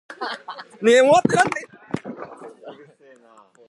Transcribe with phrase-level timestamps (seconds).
[0.81, 1.49] 私はかぜ